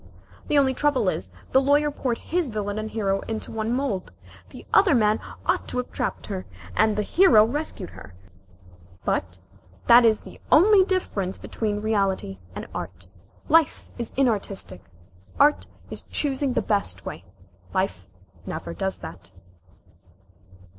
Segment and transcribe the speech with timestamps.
[0.47, 4.11] The only trouble is, the Lawyer poured his villain and hero into one mould.
[4.49, 8.15] The other man ought to have trapped her, and the hero rescued her.
[9.05, 9.37] But
[9.85, 13.09] that is only the difference between reality and art.
[13.47, 14.81] Life is inartistic.
[15.39, 17.23] Art is only choosing the best way.
[17.71, 18.07] Life
[18.43, 19.29] never does that."